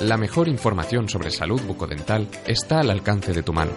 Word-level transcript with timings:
la 0.00 0.16
mejor 0.16 0.48
información 0.48 1.08
sobre 1.08 1.30
salud 1.30 1.60
bucodental 1.62 2.28
está 2.46 2.80
al 2.80 2.90
alcance 2.90 3.32
de 3.32 3.42
tu 3.42 3.52
mano. 3.52 3.72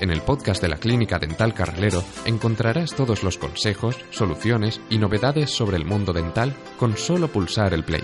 En 0.00 0.10
el 0.10 0.22
podcast 0.22 0.60
de 0.60 0.68
la 0.68 0.78
Clínica 0.78 1.18
Dental 1.18 1.54
Carrilero 1.54 2.02
encontrarás 2.24 2.94
todos 2.94 3.22
los 3.22 3.38
consejos, 3.38 3.96
soluciones 4.10 4.80
y 4.90 4.98
novedades 4.98 5.50
sobre 5.50 5.76
el 5.76 5.84
mundo 5.84 6.12
dental 6.12 6.54
con 6.78 6.96
solo 6.96 7.28
pulsar 7.28 7.74
el 7.74 7.84
play. 7.84 8.02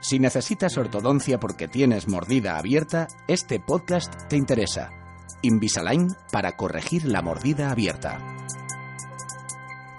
Si 0.00 0.18
necesitas 0.18 0.78
ortodoncia 0.78 1.38
porque 1.38 1.68
tienes 1.68 2.08
mordida 2.08 2.56
abierta, 2.56 3.08
este 3.28 3.60
podcast 3.60 4.12
te 4.28 4.36
interesa. 4.36 4.90
Invisalign 5.42 6.08
para 6.32 6.56
corregir 6.56 7.04
la 7.04 7.20
mordida 7.20 7.70
abierta. 7.70 8.37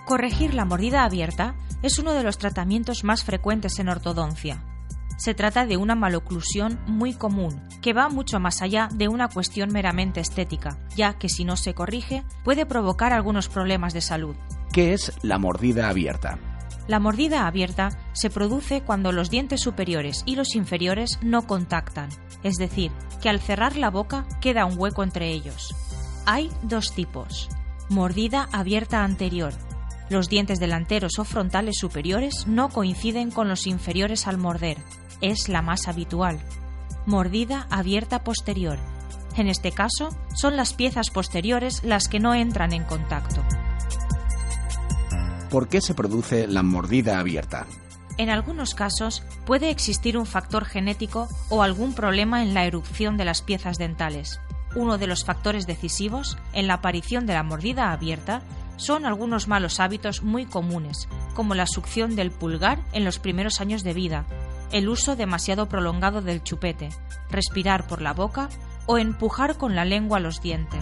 Corregir 0.10 0.56
la 0.56 0.66
mordida 0.66 1.04
abierta 1.04 1.54
es 1.84 2.00
uno 2.00 2.14
de 2.14 2.24
los 2.24 2.40
tratamientos 2.40 3.04
más 3.04 3.24
frecuentes 3.24 3.78
en 3.78 3.90
ortodoncia. 3.90 4.64
Se 5.20 5.36
trata 5.36 5.68
de 5.68 5.78
una 5.78 5.94
maloclusión 5.94 6.80
muy 6.88 7.14
común, 7.14 7.62
que 7.84 7.94
va 7.94 8.10
mucho 8.10 8.40
más 8.40 8.64
allá 8.64 8.90
de 8.92 9.08
una 9.08 9.28
cuestión 9.28 9.72
meramente 9.72 10.20
estética, 10.20 10.80
ya 10.96 11.20
que 11.20 11.30
si 11.30 11.46
no 11.46 11.56
se 11.58 11.76
corrige 11.76 12.24
puede 12.44 12.66
provocar 12.66 13.14
algunos 13.14 13.50
problemas 13.50 13.94
de 13.94 14.02
salud. 14.02 14.36
¿Qué 14.74 14.94
es 14.94 15.14
la 15.22 15.38
mordida 15.38 15.90
abierta? 15.90 16.40
La 16.88 17.00
mordida 17.00 17.46
abierta 17.46 17.90
se 18.14 18.32
produce 18.32 18.82
cuando 18.82 19.12
los 19.12 19.30
dientes 19.30 19.62
superiores 19.62 20.24
y 20.26 20.36
los 20.36 20.56
inferiores 20.56 21.20
no 21.22 21.46
contactan, 21.46 22.10
es 22.42 22.56
decir, 22.56 22.92
que 23.22 23.30
al 23.30 23.40
cerrar 23.40 23.78
la 23.78 23.92
boca 23.92 24.26
queda 24.42 24.66
un 24.66 24.74
hueco 24.76 25.04
entre 25.04 25.30
ellos. 25.30 25.76
Hay 26.26 26.50
dos 26.64 26.96
tipos. 26.96 27.48
Mordida 27.90 28.50
abierta 28.52 29.04
anterior, 29.04 29.54
los 30.10 30.30
dientes 30.30 30.60
delanteros 30.60 31.20
o 31.20 31.24
frontales 31.24 31.78
superiores 31.78 32.46
no 32.48 32.70
coinciden 32.70 33.32
con 33.32 33.48
los 33.48 33.68
inferiores 33.68 34.28
al 34.28 34.38
morder. 34.38 34.78
Es 35.22 35.50
la 35.50 35.62
más 35.62 35.88
habitual. 35.88 36.40
Mordida 37.06 37.68
abierta 37.70 38.24
posterior. 38.24 38.78
En 39.36 39.48
este 39.48 39.72
caso, 39.72 40.10
son 40.36 40.58
las 40.58 40.74
piezas 40.74 41.12
posteriores 41.12 41.84
las 41.84 42.08
que 42.08 42.20
no 42.20 42.34
entran 42.34 42.74
en 42.74 42.84
contacto. 42.84 43.44
¿Por 45.50 45.68
qué 45.68 45.82
se 45.82 45.94
produce 45.94 46.48
la 46.48 46.64
mordida 46.64 47.20
abierta? 47.20 47.66
En 48.18 48.30
algunos 48.30 48.76
casos 48.76 49.24
puede 49.46 49.70
existir 49.70 50.18
un 50.18 50.26
factor 50.26 50.66
genético 50.66 51.30
o 51.50 51.64
algún 51.64 51.94
problema 51.94 52.44
en 52.44 52.54
la 52.54 52.66
erupción 52.66 53.16
de 53.18 53.26
las 53.26 53.42
piezas 53.42 53.78
dentales. 53.78 54.42
Uno 54.76 54.98
de 54.98 55.08
los 55.08 55.24
factores 55.24 55.66
decisivos 55.66 56.38
en 56.54 56.68
la 56.68 56.76
aparición 56.76 57.26
de 57.26 57.34
la 57.34 57.44
mordida 57.44 57.92
abierta 57.92 58.42
son 58.80 59.06
algunos 59.06 59.48
malos 59.50 59.80
hábitos 59.82 60.24
muy 60.24 60.46
comunes, 60.46 61.10
como 61.36 61.54
la 61.54 61.68
succión 61.68 62.16
del 62.16 62.32
pulgar 62.32 62.80
en 62.94 63.04
los 63.04 63.20
primeros 63.20 63.60
años 63.60 63.84
de 63.84 63.94
vida, 63.94 64.26
el 64.72 64.88
uso 64.88 65.16
demasiado 65.16 65.68
prolongado 65.68 66.22
del 66.22 66.42
chupete, 66.44 66.90
respirar 67.30 67.88
por 67.88 68.02
la 68.02 68.14
boca 68.14 68.50
o 68.86 68.98
empujar 68.98 69.58
con 69.58 69.76
la 69.76 69.84
lengua 69.84 70.22
los 70.22 70.42
dientes. 70.42 70.82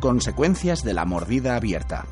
Consecuencias 0.00 0.82
de 0.82 0.92
la 0.92 1.04
mordida 1.04 1.56
abierta. 1.56 2.06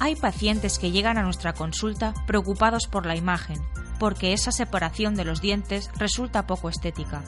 Hay 0.00 0.16
pacientes 0.16 0.78
que 0.78 0.90
llegan 0.90 1.18
a 1.18 1.22
nuestra 1.22 1.52
consulta 1.52 2.14
preocupados 2.26 2.86
por 2.86 3.04
la 3.06 3.16
imagen, 3.16 3.60
porque 3.98 4.32
esa 4.32 4.50
separación 4.50 5.14
de 5.14 5.24
los 5.24 5.40
dientes 5.42 5.90
resulta 5.96 6.46
poco 6.46 6.70
estética. 6.70 7.22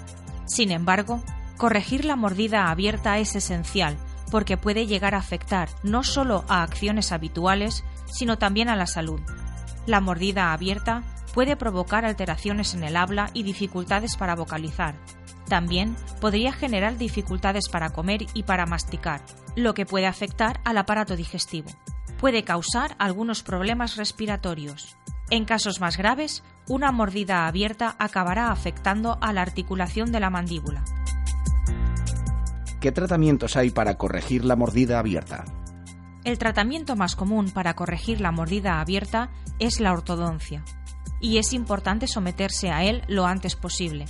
Sin 0.46 0.72
embargo, 0.72 1.22
corregir 1.58 2.04
la 2.04 2.16
mordida 2.16 2.70
abierta 2.70 3.18
es 3.18 3.36
esencial 3.36 3.96
porque 4.31 4.56
puede 4.56 4.87
llegar 4.87 5.14
a 5.14 5.19
afectar 5.19 5.69
no 5.82 6.03
solo 6.03 6.44
a 6.48 6.62
acciones 6.62 7.12
habituales, 7.12 7.84
sino 8.06 8.38
también 8.38 8.69
a 8.69 8.76
la 8.76 8.87
salud. 8.87 9.20
La 9.87 10.00
mordida 10.00 10.53
abierta 10.53 11.03
puede 11.32 11.56
provocar 11.56 12.04
alteraciones 12.04 12.75
en 12.75 12.82
el 12.82 12.97
habla 12.97 13.31
y 13.34 13.42
dificultades 13.42 14.16
para 14.16 14.34
vocalizar. 14.34 14.97
También 15.48 15.94
podría 16.20 16.53
generar 16.53 16.98
dificultades 16.98 17.69
para 17.69 17.91
comer 17.91 18.26
y 18.34 18.42
para 18.42 18.66
masticar, 18.66 19.20
lo 19.54 19.75
que 19.75 19.86
puede 19.86 20.06
afectar 20.06 20.60
al 20.65 20.78
aparato 20.78 21.15
digestivo. 21.15 21.70
Puede 22.19 22.42
causar 22.42 22.97
algunos 22.98 23.42
problemas 23.42 23.97
respiratorios. 23.97 24.97
En 25.31 25.44
casos 25.44 25.81
más 25.81 25.97
graves, 25.97 26.42
una 26.69 26.91
mordida 26.91 27.47
abierta 27.47 27.94
acabará 27.98 28.50
afectando 28.50 29.19
a 29.20 29.32
la 29.32 29.42
articulación 29.42 30.12
de 30.12 30.20
la 30.20 30.31
mandíbula. 30.31 30.84
¿Qué 32.81 32.92
tratamientos 32.92 33.56
hay 33.56 33.70
para 33.70 33.97
corregir 33.97 34.44
la 34.44 34.54
mordida 34.54 34.98
abierta? 34.98 35.44
El 36.25 36.38
tratamiento 36.38 36.94
más 36.97 37.16
común 37.16 37.50
para 37.50 37.75
corregir 37.75 38.20
la 38.20 38.32
mordida 38.32 38.81
abierta 38.81 39.31
es 39.59 39.81
la 39.81 39.92
ortodoncia, 39.92 40.62
y 41.20 41.38
es 41.38 41.53
importante 41.53 42.06
someterse 42.06 42.70
a 42.70 42.84
él 42.84 43.03
lo 43.09 43.26
antes 43.26 43.56
posible. 43.56 44.04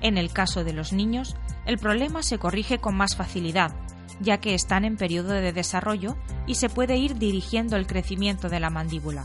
En 0.00 0.18
el 0.18 0.32
caso 0.32 0.64
de 0.64 0.72
los 0.72 0.92
niños, 0.92 1.36
el 1.66 1.78
problema 1.78 2.22
se 2.22 2.38
corrige 2.38 2.78
con 2.78 2.96
más 2.96 3.16
facilidad, 3.16 3.74
ya 4.20 4.38
que 4.38 4.54
están 4.54 4.84
en 4.84 4.96
periodo 4.96 5.28
de 5.28 5.52
desarrollo 5.52 6.16
y 6.46 6.56
se 6.56 6.68
puede 6.68 6.96
ir 6.96 7.18
dirigiendo 7.18 7.76
el 7.76 7.86
crecimiento 7.86 8.48
de 8.48 8.60
la 8.60 8.70
mandíbula. 8.70 9.24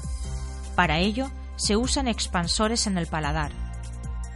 Para 0.75 0.99
ello, 0.99 1.31
se 1.55 1.77
usan 1.77 2.07
expansores 2.07 2.87
en 2.87 2.97
el 2.97 3.07
paladar. 3.07 3.51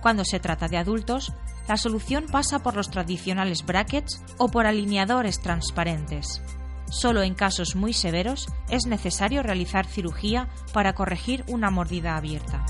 Cuando 0.02 0.24
se 0.24 0.40
trata 0.40 0.68
de 0.68 0.78
adultos, 0.78 1.34
la 1.68 1.78
solución 1.78 2.26
pasa 2.32 2.60
por 2.60 2.76
los 2.76 2.90
tradicionales 2.90 3.66
brackets 3.66 4.22
o 4.38 4.50
por 4.50 4.66
alineadores 4.66 5.40
transparentes. 5.42 6.42
Solo 6.90 7.22
en 7.22 7.36
casos 7.36 7.76
muy 7.76 7.94
severos 7.94 8.48
es 8.70 8.86
necesario 8.86 9.44
realizar 9.44 9.86
cirugía 9.86 10.48
para 10.74 10.94
corregir 10.94 11.44
una 11.48 11.70
mordida 11.70 12.16
abierta. 12.16 12.66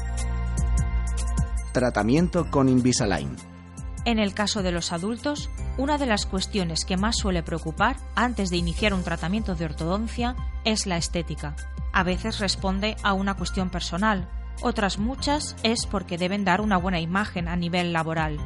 Tratamiento 1.72 2.50
con 2.50 2.70
Invisalign. 2.70 3.36
En 4.06 4.20
el 4.20 4.34
caso 4.34 4.64
de 4.64 4.72
los 4.72 4.92
adultos, 4.94 5.50
una 5.78 5.98
de 5.98 6.08
las 6.08 6.26
cuestiones 6.26 6.86
que 6.86 6.98
más 6.98 7.18
suele 7.18 7.44
preocupar 7.44 7.98
antes 8.16 8.50
de 8.50 8.58
iniciar 8.58 8.94
un 8.94 9.04
tratamiento 9.04 9.54
de 9.54 9.66
ortodoncia 9.66 10.36
es 10.64 10.88
la 10.88 10.98
estética. 10.98 11.56
A 11.94 12.04
veces 12.04 12.40
responde 12.40 12.96
a 13.04 13.14
una 13.14 13.36
cuestión 13.36 13.70
personal, 13.70 14.28
otras 14.62 14.98
muchas 14.98 15.56
es 15.62 15.86
porque 15.86 16.18
deben 16.18 16.46
dar 16.46 16.62
una 16.62 16.78
buena 16.78 17.00
imagen 17.00 17.48
a 17.48 17.56
nivel 17.56 17.94
laboral. 17.94 18.40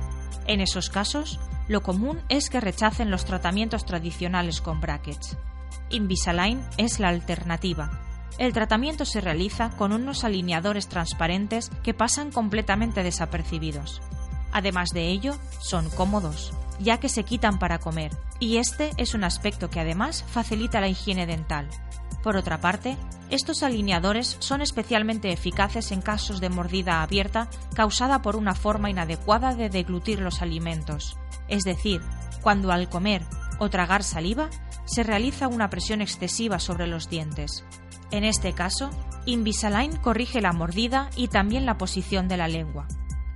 En 0.48 0.62
esos 0.62 0.90
casos, 0.90 1.40
lo 1.68 1.82
común 1.82 2.20
es 2.30 2.50
que 2.50 2.60
rechacen 2.60 3.12
los 3.12 3.26
tratamientos 3.26 3.86
tradicionales 3.86 4.62
con 4.62 4.82
brackets. 4.82 5.38
Invisalign 5.90 6.62
es 6.78 7.00
la 7.00 7.10
alternativa. 7.10 8.02
El 8.38 8.54
tratamiento 8.54 9.06
se 9.06 9.22
realiza 9.22 9.70
con 9.78 9.92
unos 9.92 10.24
alineadores 10.24 10.88
transparentes 10.88 11.70
que 11.84 11.94
pasan 11.94 12.32
completamente 12.32 13.04
desapercibidos. 13.04 14.02
Además 14.52 14.90
de 14.90 15.08
ello, 15.08 15.38
son 15.60 15.90
cómodos, 15.90 16.54
ya 16.80 17.00
que 17.00 17.10
se 17.10 17.24
quitan 17.24 17.60
para 17.60 17.80
comer, 17.80 18.12
y 18.40 18.58
este 18.58 18.92
es 18.98 19.14
un 19.14 19.24
aspecto 19.24 19.70
que 19.70 19.80
además 19.80 20.26
facilita 20.28 20.82
la 20.82 20.88
higiene 20.88 21.26
dental. 21.26 21.70
Por 22.24 22.38
otra 22.38 22.60
parte, 22.60 22.98
estos 23.30 23.64
alineadores 23.64 24.38
son 24.40 24.62
especialmente 24.62 25.32
eficaces 25.32 25.92
en 25.92 26.02
casos 26.02 26.40
de 26.40 26.50
mordida 26.50 27.02
abierta 27.02 27.50
causada 27.74 28.22
por 28.22 28.36
una 28.36 28.54
forma 28.54 28.90
inadecuada 28.90 29.56
de 29.56 29.70
deglutir 29.70 30.20
los 30.20 30.42
alimentos, 30.42 31.18
es 31.48 31.64
decir, 31.64 32.02
cuando 32.42 32.72
al 32.72 32.90
comer 32.90 33.24
o 33.60 33.70
tragar 33.70 34.04
saliva 34.04 34.50
se 34.86 35.04
realiza 35.04 35.48
una 35.48 35.70
presión 35.70 36.02
excesiva 36.02 36.60
sobre 36.60 36.88
los 36.88 37.10
dientes. 37.10 37.64
En 38.12 38.24
este 38.24 38.54
caso, 38.54 38.90
Invisalign 39.26 39.96
corrige 39.98 40.42
la 40.42 40.52
mordida 40.52 41.10
y 41.16 41.28
también 41.28 41.66
la 41.66 41.78
posición 41.78 42.28
de 42.28 42.38
la 42.38 42.48
lengua. 42.48 42.88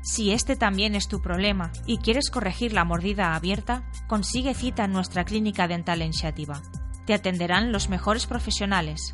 Si 0.06 0.32
este 0.32 0.56
también 0.56 0.94
es 0.94 1.08
tu 1.08 1.20
problema 1.20 1.72
y 1.88 1.98
quieres 1.98 2.30
corregir 2.30 2.74
la 2.74 2.86
mordida 2.86 3.34
abierta, 3.36 3.90
consigue 4.08 4.54
cita 4.54 4.86
en 4.86 4.94
nuestra 4.94 5.26
clínica 5.26 5.68
dental 5.68 6.04
en 6.04 6.12
Shativa. 6.12 6.62
Te 7.08 7.16
atenderán 7.16 7.72
los 7.72 7.90
mejores 7.90 8.28
profesionales. 8.28 9.14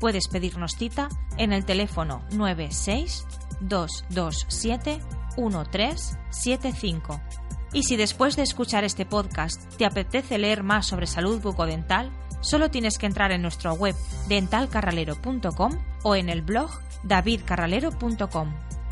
Puedes 0.00 0.26
pedirnos 0.26 0.76
cita 0.76 1.08
en 1.38 1.52
el 1.52 1.64
teléfono 1.64 2.24
96 2.32 3.24
227 3.60 5.00
1375. 5.36 7.20
Y 7.72 7.84
si 7.84 7.96
después 7.96 8.34
de 8.34 8.42
escuchar 8.42 8.82
este 8.82 9.06
podcast 9.06 9.62
te 9.76 9.86
apetece 9.86 10.38
leer 10.38 10.64
más 10.64 10.88
sobre 10.88 11.06
salud 11.06 11.40
bucodental, 11.40 12.10
Solo 12.42 12.70
tienes 12.70 12.98
que 12.98 13.06
entrar 13.06 13.30
en 13.30 13.40
nuestra 13.40 13.72
web 13.72 13.94
dentalcarralero.com 14.28 15.72
o 16.02 16.16
en 16.16 16.28
el 16.28 16.42
blog 16.42 16.70
davidcarralero.com. 17.04 18.52